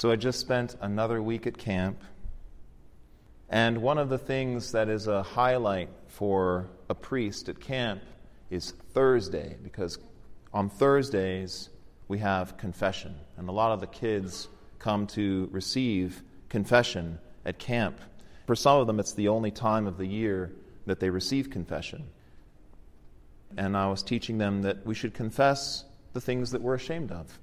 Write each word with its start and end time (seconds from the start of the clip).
So 0.00 0.10
I 0.10 0.16
just 0.16 0.40
spent 0.40 0.76
another 0.80 1.22
week 1.22 1.46
at 1.46 1.58
camp. 1.58 2.02
And 3.50 3.82
one 3.82 3.98
of 3.98 4.08
the 4.08 4.16
things 4.16 4.72
that 4.72 4.88
is 4.88 5.08
a 5.08 5.22
highlight 5.22 5.90
for 6.08 6.70
a 6.88 6.94
priest 6.94 7.50
at 7.50 7.60
camp 7.60 8.00
is 8.48 8.70
Thursday, 8.94 9.58
because 9.62 9.98
on 10.54 10.70
Thursdays 10.70 11.68
we 12.08 12.16
have 12.20 12.56
confession. 12.56 13.14
And 13.36 13.50
a 13.50 13.52
lot 13.52 13.72
of 13.72 13.80
the 13.80 13.88
kids 13.88 14.48
come 14.78 15.06
to 15.08 15.50
receive 15.52 16.22
confession 16.48 17.18
at 17.44 17.58
camp. 17.58 18.00
For 18.46 18.56
some 18.56 18.80
of 18.80 18.86
them, 18.86 19.00
it's 19.00 19.12
the 19.12 19.28
only 19.28 19.50
time 19.50 19.86
of 19.86 19.98
the 19.98 20.06
year 20.06 20.50
that 20.86 20.98
they 20.98 21.10
receive 21.10 21.50
confession. 21.50 22.04
And 23.58 23.76
I 23.76 23.90
was 23.90 24.02
teaching 24.02 24.38
them 24.38 24.62
that 24.62 24.86
we 24.86 24.94
should 24.94 25.12
confess 25.12 25.84
the 26.14 26.22
things 26.22 26.52
that 26.52 26.62
we're 26.62 26.76
ashamed 26.76 27.12
of. 27.12 27.38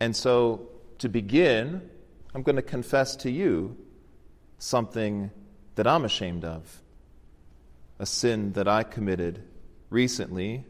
And 0.00 0.14
so, 0.14 0.68
to 0.98 1.08
begin, 1.08 1.88
I'm 2.34 2.42
going 2.42 2.56
to 2.56 2.62
confess 2.62 3.16
to 3.16 3.30
you 3.30 3.76
something 4.58 5.30
that 5.74 5.86
I'm 5.86 6.04
ashamed 6.04 6.44
of 6.44 6.80
a 7.98 8.06
sin 8.06 8.52
that 8.52 8.66
I 8.66 8.82
committed 8.82 9.42
recently 9.88 10.64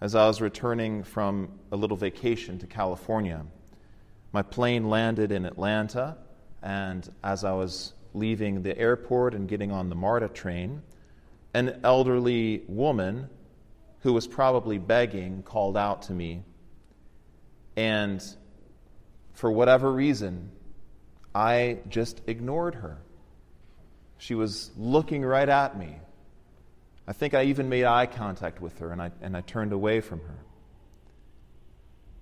as 0.00 0.14
I 0.14 0.26
was 0.26 0.40
returning 0.40 1.02
from 1.02 1.50
a 1.72 1.76
little 1.76 1.96
vacation 1.96 2.58
to 2.58 2.66
California. 2.66 3.44
My 4.32 4.42
plane 4.42 4.90
landed 4.90 5.32
in 5.32 5.46
Atlanta, 5.46 6.18
and 6.62 7.10
as 7.24 7.44
I 7.44 7.52
was 7.52 7.94
leaving 8.14 8.62
the 8.62 8.76
airport 8.78 9.34
and 9.34 9.48
getting 9.48 9.72
on 9.72 9.88
the 9.88 9.94
MARTA 9.94 10.28
train, 10.28 10.82
an 11.54 11.80
elderly 11.82 12.62
woman 12.68 13.28
who 14.00 14.12
was 14.12 14.26
probably 14.26 14.78
begging 14.78 15.42
called 15.42 15.76
out 15.76 16.02
to 16.02 16.12
me. 16.12 16.42
And 17.76 18.22
for 19.38 19.52
whatever 19.52 19.92
reason, 19.92 20.50
I 21.32 21.78
just 21.88 22.22
ignored 22.26 22.74
her. 22.74 22.98
She 24.18 24.34
was 24.34 24.72
looking 24.76 25.24
right 25.24 25.48
at 25.48 25.78
me. 25.78 25.94
I 27.06 27.12
think 27.12 27.34
I 27.34 27.44
even 27.44 27.68
made 27.68 27.84
eye 27.84 28.06
contact 28.06 28.60
with 28.60 28.80
her 28.80 28.90
and 28.90 29.00
I, 29.00 29.12
and 29.22 29.36
I 29.36 29.42
turned 29.42 29.72
away 29.72 30.00
from 30.00 30.18
her. 30.22 30.38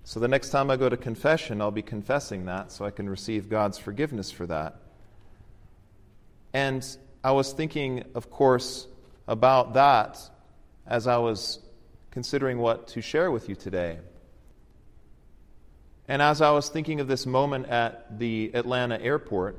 So 0.03 0.19
the 0.19 0.27
next 0.27 0.51
time 0.51 0.69
I 0.69 0.77
go 0.77 0.89
to 0.89 0.95
confession, 0.95 1.59
I'll 1.59 1.71
be 1.71 1.81
confessing 1.81 2.45
that 2.45 2.71
so 2.71 2.85
I 2.85 2.91
can 2.91 3.09
receive 3.09 3.49
God's 3.49 3.79
forgiveness 3.79 4.29
for 4.29 4.45
that. 4.45 4.75
And 6.53 6.85
I 7.23 7.31
was 7.31 7.51
thinking, 7.51 8.03
of 8.13 8.29
course, 8.29 8.85
about 9.27 9.73
that 9.73 10.19
as 10.85 11.07
I 11.07 11.17
was 11.17 11.57
considering 12.11 12.59
what 12.59 12.89
to 12.89 13.01
share 13.01 13.31
with 13.31 13.49
you 13.49 13.55
today. 13.55 13.97
And 16.07 16.21
as 16.21 16.41
I 16.41 16.51
was 16.51 16.69
thinking 16.69 16.99
of 16.99 17.07
this 17.07 17.25
moment 17.25 17.67
at 17.67 18.17
the 18.17 18.51
Atlanta 18.53 18.99
airport, 19.01 19.57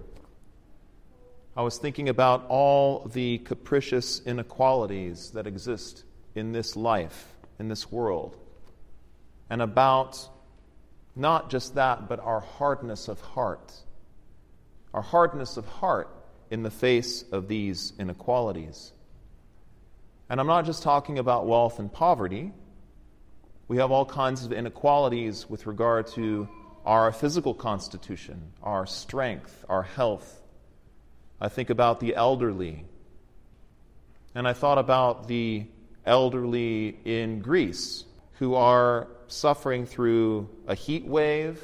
I 1.57 1.63
was 1.63 1.77
thinking 1.77 2.09
about 2.09 2.47
all 2.49 3.05
the 3.13 3.39
capricious 3.39 4.23
inequalities 4.25 5.33
that 5.33 5.47
exist 5.47 6.05
in 6.35 6.53
this 6.53 6.77
life, 6.77 7.27
in 7.59 7.69
this 7.69 7.91
world, 7.91 8.37
and 9.51 9.61
about 9.61 10.29
not 11.17 11.51
just 11.51 11.75
that, 11.75 12.09
but 12.09 12.21
our 12.21 12.41
hardness 12.41 13.09
of 13.09 13.21
heart. 13.21 13.73
Our 14.95 15.03
hardness 15.03 15.57
of 15.57 15.67
heart 15.67 16.09
in 16.51 16.63
the 16.63 16.71
face 16.71 17.25
of 17.31 17.49
these 17.49 17.93
inequalities. 17.99 18.93
And 20.31 20.41
I'm 20.41 20.47
not 20.47 20.65
just 20.65 20.83
talking 20.83 21.19
about 21.19 21.47
wealth 21.47 21.79
and 21.79 21.93
poverty. 21.93 22.53
We 23.69 23.77
have 23.77 23.91
all 23.91 24.07
kinds 24.07 24.45
of 24.45 24.53
inequalities 24.53 25.49
with 25.49 25.67
regard 25.67 26.07
to 26.09 26.49
our 26.87 27.13
physical 27.13 27.53
constitution, 27.53 28.53
our 28.63 28.87
strength, 28.87 29.65
our 29.69 29.83
health, 29.83 30.39
I 31.41 31.49
think 31.49 31.71
about 31.71 32.01
the 32.01 32.17
elderly. 32.17 32.85
And 34.35 34.49
I 34.49 34.53
thought 34.55 34.79
about 34.79 35.29
the 35.29 35.67
elderly 36.05 36.99
in 37.05 37.41
Greece 37.41 38.05
who 38.39 38.55
are 38.55 39.09
suffering 39.29 39.87
through 39.87 40.49
a 40.67 40.75
heat 40.75 41.05
wave 41.07 41.63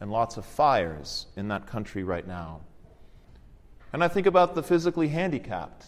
and 0.00 0.10
lots 0.10 0.36
of 0.36 0.46
fires 0.46 1.26
in 1.36 1.48
that 1.48 1.66
country 1.66 2.02
right 2.02 2.26
now. 2.26 2.60
And 3.92 4.02
I 4.04 4.08
think 4.08 4.26
about 4.26 4.54
the 4.54 4.62
physically 4.62 5.08
handicapped 5.08 5.84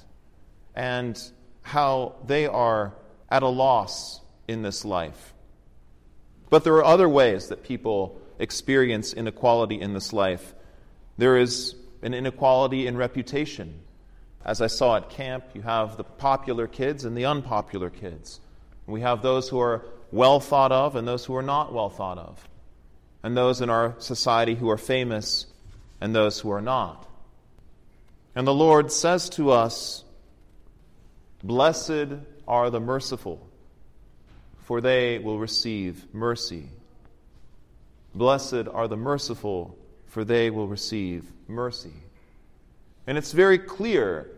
and 0.75 1.19
how 1.63 2.17
they 2.27 2.47
are 2.47 2.95
at 3.31 3.43
a 3.43 3.49
loss 3.49 4.21
in 4.49 4.63
this 4.63 4.85
life. 4.85 5.32
But 6.53 6.65
there 6.65 6.75
are 6.75 6.85
other 6.85 7.09
ways 7.09 7.49
that 7.49 7.63
people 7.63 8.21
experience 8.39 9.15
inequality 9.15 9.81
in 9.81 9.95
this 9.95 10.13
life. 10.13 10.53
There 11.17 11.39
is 11.39 11.75
an 12.03 12.13
inequality 12.13 12.87
in 12.87 12.95
reputation. 12.95 13.81
As 14.45 14.61
I 14.61 14.67
saw 14.67 14.97
at 14.97 15.09
camp, 15.09 15.45
you 15.55 15.63
have 15.63 15.97
the 15.97 16.05
popular 16.05 16.67
kids 16.67 17.07
and 17.07 17.17
the 17.17 17.25
unpopular 17.25 17.89
kids. 17.89 18.39
We 18.87 19.01
have 19.01 19.23
those 19.23 19.49
who 19.49 19.61
are 19.61 19.87
well 20.11 20.41
thought 20.41 20.73
of 20.73 20.95
and 20.95 21.09
those 21.09 21.25
who 21.25 21.35
are 21.37 21.43
not 21.43 21.73
well 21.73 21.89
thought 21.89 22.19
of, 22.19 22.47
and 23.23 23.35
those 23.35 23.63
in 23.63 23.71
our 23.71 23.95
society 23.97 24.55
who 24.55 24.69
are 24.69 24.77
famous 24.77 25.47
and 26.03 26.15
those 26.15 26.39
who 26.39 26.51
are 26.51 26.61
not. 26.61 27.09
And 28.35 28.47
the 28.47 28.53
Lord 28.53 28.93
says 28.93 29.31
to 29.31 29.53
us, 29.53 30.05
Blessed 31.43 32.13
are 32.47 32.69
the 32.69 32.79
merciful, 32.79 33.49
for 34.63 34.81
they 34.81 35.19
will 35.19 35.39
receive 35.39 36.07
mercy. 36.13 36.69
Blessed 38.15 38.69
are 38.73 38.89
the 38.89 38.97
merciful, 38.97 39.77
for 40.07 40.25
they 40.25 40.51
will 40.51 40.69
receive 40.69 41.25
mercy. 41.49 41.95
And 43.07 43.19
it's 43.19 43.33
very 43.33 43.59
clear 43.59 44.31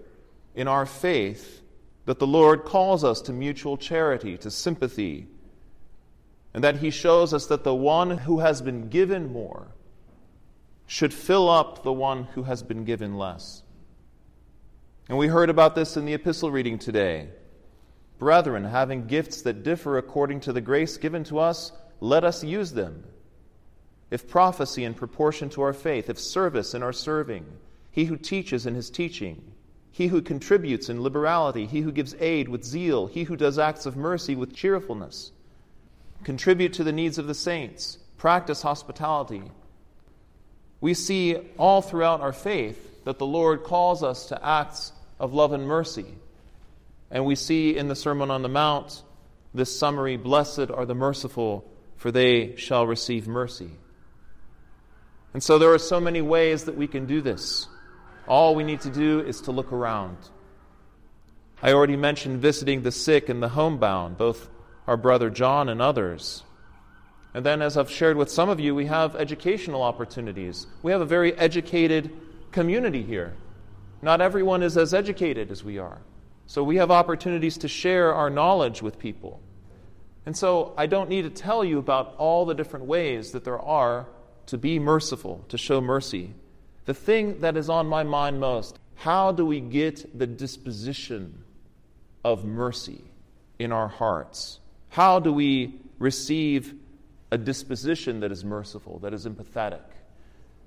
in 0.55 0.69
our 0.69 0.87
faith 0.87 1.61
that 2.07 2.19
the 2.19 2.27
Lord 2.27 2.65
calls 2.65 3.05
us 3.05 3.21
to 3.23 3.33
mutual 3.33 3.77
charity, 3.77 4.37
to 4.39 4.51
sympathy, 4.51 5.27
and 6.53 6.63
that 6.63 6.77
He 6.77 6.91
shows 6.91 7.35
us 7.35 7.47
that 7.47 7.65
the 7.65 7.75
one 7.75 8.19
who 8.19 8.39
has 8.39 8.63
been 8.63 8.89
given 8.89 9.33
more 9.33 9.69
should 10.87 11.13
fill 11.13 11.49
up 11.49 11.83
the 11.83 11.93
one 11.93 12.25
who 12.25 12.45
has 12.45 12.63
been 12.63 12.85
given 12.85 13.17
less. 13.17 13.63
And 15.09 15.19
we 15.19 15.27
heard 15.27 15.51
about 15.51 15.75
this 15.75 15.97
in 15.97 16.05
the 16.05 16.15
epistle 16.15 16.51
reading 16.51 16.79
today. 16.79 17.29
Brethren, 18.19 18.65
having 18.65 19.07
gifts 19.07 19.43
that 19.43 19.63
differ 19.63 19.99
according 19.99 20.41
to 20.41 20.53
the 20.53 20.61
grace 20.61 20.97
given 20.97 21.25
to 21.25 21.39
us, 21.39 21.73
let 22.01 22.25
us 22.25 22.45
use 22.45 22.73
them 22.73 23.05
if 24.15 24.29
prophecy 24.29 24.85
in 24.85 24.95
proportion 24.95 25.49
to 25.51 25.63
our 25.63 25.73
faith, 25.73 26.09
if 26.09 26.21
service 26.21 26.73
in 26.73 26.85
our 26.85 26.93
serving, 26.93 27.45
he 27.91 28.05
who 28.05 28.17
teaches 28.17 28.65
in 28.65 28.75
his 28.75 28.89
teaching, 28.89 29.43
he 29.91 30.07
who 30.07 30.23
contributes 30.23 30.89
in 30.89 31.03
liberality, 31.03 31.67
he 31.67 31.81
who 31.81 31.91
gives 31.91 32.15
aid 32.21 32.49
with 32.49 32.65
zeal, 32.65 33.09
he 33.09 33.25
who 33.25 33.37
does 33.37 33.59
acts 33.59 33.87
of 33.87 33.97
mercy 33.97 34.37
with 34.37 34.55
cheerfulness. 34.55 35.33
Contribute 36.23 36.75
to 36.75 36.85
the 36.85 36.93
needs 36.93 37.19
of 37.19 37.27
the 37.27 37.35
saints, 37.35 37.99
practice 38.17 38.63
hospitality. 38.63 39.43
We 40.81 40.95
see 40.95 41.37
all 41.59 41.83
throughout 41.83 42.21
our 42.21 42.33
faith 42.33 43.05
that 43.05 43.19
the 43.19 43.27
Lord 43.27 43.65
calls 43.65 44.05
us 44.05 44.27
to 44.27 44.47
acts 44.47 44.93
of 45.19 45.35
love 45.35 45.53
and 45.53 45.67
mercy. 45.67 46.07
And 47.15 47.25
we 47.25 47.37
see 47.37 47.77
in 47.77 47.87
the 47.87 47.95
Sermon 47.95 48.33
on 48.33 48.43
the 48.43 48.49
Mount 48.49 49.05
this 49.55 49.79
summary 49.79 50.17
Blessed 50.17 50.71
are 50.73 50.85
the 50.85 50.97
merciful, 50.97 51.65
for 51.97 52.11
they 52.11 52.57
shall 52.57 52.89
receive 52.89 53.29
mercy. 53.29 53.71
And 55.33 55.41
so 55.41 55.59
there 55.59 55.73
are 55.73 55.79
so 55.79 56.01
many 56.01 56.21
ways 56.21 56.65
that 56.65 56.77
we 56.77 56.89
can 56.89 57.07
do 57.07 57.21
this. 57.21 57.69
All 58.27 58.57
we 58.57 58.65
need 58.65 58.81
to 58.81 58.91
do 58.91 59.21
is 59.21 59.43
to 59.43 59.53
look 59.53 59.73
around. 59.73 60.17
I 61.63 61.73
already 61.73 61.97
mentioned 61.97 62.41
visiting 62.41 62.83
the 62.83 62.91
sick 62.91 63.29
and 63.29 63.41
the 63.41 63.49
homebound, 63.51 64.19
both 64.19 64.49
our 64.89 64.97
brother 64.97 65.31
John 65.31 65.69
and 65.69 65.81
others. 65.81 66.43
And 67.33 67.47
then, 67.47 67.63
as 67.63 67.77
I've 67.77 67.91
shared 67.91 68.17
with 68.17 68.31
some 68.31 68.49
of 68.49 68.59
you, 68.59 68.75
we 68.75 68.87
have 68.87 69.15
educational 69.15 69.83
opportunities. 69.83 70.67
We 70.83 70.91
have 70.91 71.01
a 71.01 71.07
very 71.07 71.33
educated 71.35 72.11
community 72.51 73.05
here. 73.05 73.35
Not 74.03 74.21
everyone 74.21 74.65
is 74.65 74.77
as 74.77 74.93
educated 74.93 75.53
as 75.53 75.63
we 75.63 75.79
are. 75.79 76.01
So 76.47 76.63
we 76.63 76.77
have 76.77 76.91
opportunities 76.91 77.59
to 77.59 77.69
share 77.69 78.15
our 78.15 78.31
knowledge 78.31 78.83
with 78.83 78.99
people. 78.99 79.41
And 80.27 80.37
so 80.37 80.75
I 80.77 80.87
don't 80.87 81.09
need 81.09 81.23
to 81.23 81.31
tell 81.31 81.65
you 81.65 81.79
about 81.79 82.15
all 82.19 82.47
the 82.47 82.55
different 82.55 82.87
ways 82.87 83.33
that 83.33 83.45
there 83.45 83.59
are 83.59 84.07
to 84.47 84.59
be 84.59 84.79
merciful, 84.79 85.45
to 85.49 85.59
show 85.59 85.81
mercy. 85.81 86.35
The 86.85 86.95
thing 86.95 87.41
that 87.41 87.57
is 87.57 87.69
on 87.69 87.87
my 87.87 88.03
mind 88.03 88.41
most 88.41 88.79
how 88.97 89.33
do 89.33 89.45
we 89.45 89.61
get 89.61 90.17
the 90.17 90.27
disposition 90.27 91.43
of 92.25 92.45
mercy 92.45 93.03
in 93.59 93.73
our 93.73 93.89
hearts? 93.89 94.61
How 94.91 95.19
do 95.19 95.33
we 95.33 95.81
receive 95.99 96.75
a 97.31 97.39
disposition 97.39 98.21
that 98.21 98.31
is 98.31 98.45
merciful, 98.45 99.01
that 99.01 99.13
is 99.13 99.27
empathetic? 99.27 99.83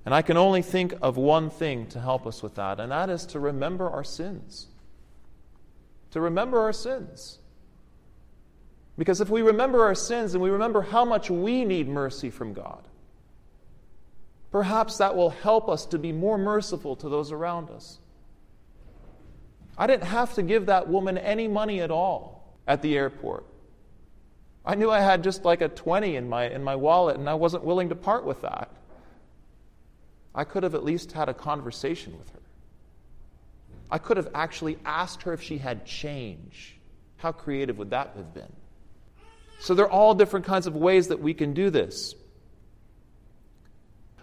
And 0.06 0.13
I 0.13 0.21
can 0.21 0.38
only 0.38 0.62
think 0.62 0.94
of 1.01 1.18
one 1.18 1.50
thing 1.50 1.88
to 1.88 2.00
help 2.00 2.27
us 2.27 2.44
with 2.44 2.56
that, 2.56 2.80
and 2.80 2.91
that 2.91 3.09
is 3.09 3.25
to 3.27 3.39
remember 3.39 3.89
our 3.89 4.03
sins. 4.03 4.68
To 6.12 6.21
remember 6.21 6.59
our 6.59 6.74
sins. 6.74 7.39
Because 8.98 9.21
if 9.21 9.30
we 9.30 9.42
remember 9.42 9.83
our 9.83 9.95
sins 9.95 10.33
and 10.33 10.42
we 10.42 10.50
remember 10.50 10.81
how 10.81 11.06
much 11.06 11.30
we 11.30 11.63
need 11.63 11.88
mercy 11.88 12.30
from 12.30 12.54
God, 12.54 12.88
perhaps 14.51 14.98
that 14.98 15.15
will 15.15 15.30
help 15.30 15.69
us 15.69 15.86
to 15.88 16.00
be 16.00 16.12
more 16.12 16.38
merciful 16.38 16.95
to 16.95 17.09
those 17.09 17.31
around 17.31 17.69
us. 17.69 18.00
I 19.77 19.86
didn't 19.86 20.06
have 20.06 20.33
to 20.33 20.42
give 20.42 20.65
that 20.65 20.88
woman 20.88 21.18
any 21.18 21.48
money 21.48 21.81
at 21.81 21.92
all 21.92 22.56
at 22.68 22.81
the 22.81 22.98
airport. 22.98 23.45
I 24.65 24.75
knew 24.75 24.89
I 24.89 25.00
had 25.00 25.24
just 25.24 25.45
like 25.45 25.62
a 25.62 25.69
20 25.69 26.15
in 26.15 26.27
my, 26.27 26.50
in 26.50 26.63
my 26.63 26.75
wallet, 26.75 27.18
and 27.18 27.30
I 27.30 27.36
wasn't 27.36 27.63
willing 27.63 27.89
to 27.89 27.95
part 27.95 28.25
with 28.25 28.42
that. 28.42 28.71
I 30.33 30.44
could 30.44 30.63
have 30.63 30.75
at 30.75 30.83
least 30.83 31.12
had 31.12 31.30
a 31.30 31.33
conversation 31.33 32.18
with 32.18 32.30
her. 32.31 32.39
I 33.89 33.97
could 33.97 34.17
have 34.17 34.29
actually 34.33 34.77
asked 34.85 35.23
her 35.23 35.33
if 35.33 35.41
she 35.41 35.57
had 35.57 35.85
change. 35.85 36.77
How 37.17 37.31
creative 37.31 37.77
would 37.77 37.91
that 37.91 38.13
have 38.15 38.33
been? 38.33 38.51
So 39.59 39.73
there 39.73 39.85
are 39.85 39.91
all 39.91 40.13
different 40.13 40.45
kinds 40.45 40.67
of 40.67 40.75
ways 40.75 41.07
that 41.07 41.19
we 41.19 41.33
can 41.33 41.53
do 41.53 41.69
this. 41.69 42.15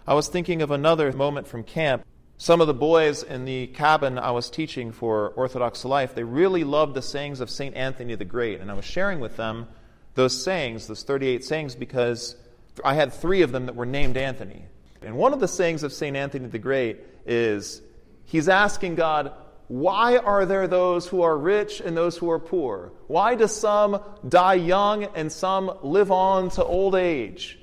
I 0.07 0.13
was 0.13 0.27
thinking 0.27 0.61
of 0.61 0.71
another 0.71 1.11
moment 1.11 1.47
from 1.47 1.63
camp. 1.63 2.05
Some 2.37 2.61
of 2.61 2.67
the 2.67 2.73
boys 2.73 3.23
in 3.23 3.45
the 3.45 3.67
cabin 3.67 4.19
I 4.19 4.31
was 4.31 4.49
teaching 4.49 4.91
for 4.91 5.29
Orthodox 5.29 5.83
life, 5.83 6.13
they 6.13 6.23
really 6.23 6.63
loved 6.63 6.93
the 6.93 7.01
sayings 7.01 7.39
of 7.39 7.49
St. 7.49 7.75
Anthony 7.75 8.15
the 8.15 8.25
Great. 8.25 8.61
And 8.61 8.69
I 8.69 8.75
was 8.75 8.85
sharing 8.85 9.19
with 9.19 9.35
them 9.35 9.67
those 10.13 10.43
sayings, 10.43 10.87
those 10.87 11.03
38 11.03 11.43
sayings, 11.43 11.75
because 11.75 12.35
I 12.83 12.93
had 12.93 13.13
three 13.13 13.41
of 13.41 13.51
them 13.51 13.65
that 13.65 13.75
were 13.75 13.85
named 13.85 14.17
Anthony. 14.17 14.63
And 15.01 15.15
one 15.15 15.33
of 15.33 15.39
the 15.39 15.47
sayings 15.47 15.83
of 15.83 15.93
St. 15.93 16.15
Anthony 16.15 16.47
the 16.47 16.59
Great 16.59 16.99
is 17.25 17.81
he's 18.25 18.49
asking 18.49 18.95
God, 18.95 19.33
why 19.67 20.17
are 20.17 20.45
there 20.45 20.67
those 20.67 21.07
who 21.07 21.23
are 21.23 21.37
rich 21.37 21.81
and 21.81 21.97
those 21.97 22.17
who 22.17 22.29
are 22.29 22.39
poor? 22.39 22.91
Why 23.07 23.33
do 23.35 23.47
some 23.47 23.99
die 24.27 24.55
young 24.55 25.05
and 25.05 25.31
some 25.31 25.71
live 25.81 26.11
on 26.11 26.49
to 26.51 26.63
old 26.63 26.93
age? 26.93 27.59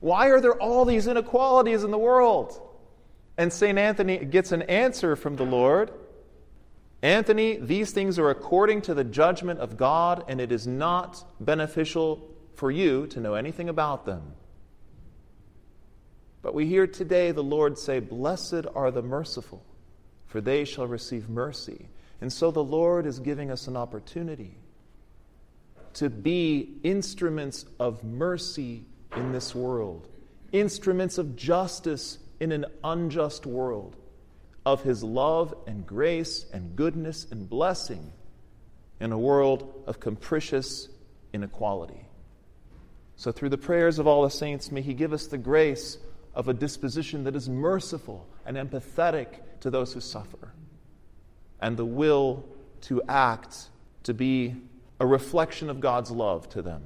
Why 0.00 0.28
are 0.28 0.40
there 0.40 0.60
all 0.60 0.84
these 0.84 1.06
inequalities 1.06 1.82
in 1.82 1.90
the 1.90 1.98
world? 1.98 2.60
And 3.38 3.50
St. 3.52 3.78
Anthony 3.78 4.18
gets 4.18 4.52
an 4.52 4.62
answer 4.62 5.16
from 5.16 5.36
the 5.36 5.44
Lord. 5.44 5.92
Anthony, 7.00 7.56
these 7.56 7.90
things 7.90 8.18
are 8.18 8.30
according 8.30 8.82
to 8.82 8.94
the 8.94 9.04
judgment 9.04 9.60
of 9.60 9.76
God, 9.76 10.24
and 10.28 10.40
it 10.40 10.52
is 10.52 10.66
not 10.66 11.24
beneficial 11.40 12.28
for 12.54 12.70
you 12.70 13.06
to 13.08 13.20
know 13.20 13.34
anything 13.34 13.68
about 13.68 14.04
them. 14.04 14.34
But 16.42 16.54
we 16.54 16.66
hear 16.66 16.86
today 16.86 17.32
the 17.32 17.42
Lord 17.42 17.78
say, 17.78 18.00
Blessed 18.00 18.66
are 18.74 18.90
the 18.90 19.02
merciful 19.02 19.64
for 20.26 20.40
they 20.40 20.64
shall 20.64 20.86
receive 20.86 21.28
mercy. 21.28 21.88
And 22.20 22.32
so 22.32 22.50
the 22.50 22.64
Lord 22.64 23.06
is 23.06 23.18
giving 23.18 23.50
us 23.50 23.66
an 23.66 23.76
opportunity 23.76 24.56
to 25.94 26.10
be 26.10 26.74
instruments 26.82 27.64
of 27.80 28.04
mercy 28.04 28.84
in 29.16 29.32
this 29.32 29.54
world, 29.54 30.06
instruments 30.52 31.16
of 31.16 31.36
justice 31.36 32.18
in 32.38 32.52
an 32.52 32.66
unjust 32.84 33.46
world, 33.46 33.96
of 34.66 34.82
His 34.82 35.02
love 35.02 35.54
and 35.66 35.86
grace 35.86 36.44
and 36.52 36.76
goodness 36.76 37.26
and 37.30 37.48
blessing 37.48 38.12
in 39.00 39.12
a 39.12 39.18
world 39.18 39.84
of 39.86 40.00
capricious 40.00 40.88
inequality. 41.32 42.06
So, 43.16 43.32
through 43.32 43.48
the 43.48 43.58
prayers 43.58 43.98
of 43.98 44.06
all 44.06 44.22
the 44.22 44.30
saints, 44.30 44.70
may 44.70 44.82
He 44.82 44.92
give 44.92 45.12
us 45.12 45.26
the 45.26 45.38
grace 45.38 45.96
of 46.34 46.48
a 46.48 46.54
disposition 46.54 47.24
that 47.24 47.34
is 47.34 47.48
merciful 47.48 48.28
and 48.44 48.58
empathetic 48.58 49.40
to 49.60 49.70
those 49.70 49.92
who 49.92 50.00
suffer, 50.00 50.52
and 51.60 51.76
the 51.76 51.84
will 51.84 52.44
to 52.82 53.02
act 53.08 53.68
to 54.02 54.14
be 54.14 54.56
a 55.00 55.06
reflection 55.06 55.68
of 55.68 55.80
God's 55.80 56.10
love 56.10 56.48
to 56.50 56.62
them. 56.62 56.82